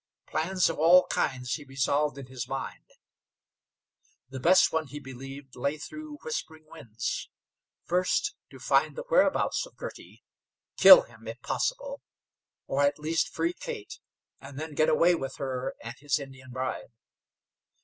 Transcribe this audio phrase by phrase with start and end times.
[0.25, 2.89] Plans of all kinds he resolved in his mind.
[4.29, 7.29] The best one he believed lay through Whispering Winds.
[7.83, 10.23] First to find the whereabouts of Girty;
[10.75, 12.01] kill him if possible,
[12.65, 13.99] or at least free Kate,
[14.39, 16.89] and then get away with her and his Indian bride.